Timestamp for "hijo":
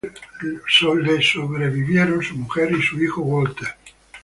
3.03-3.21